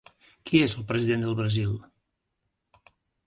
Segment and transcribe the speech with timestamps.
[0.49, 1.75] Qui és el president del Brasil?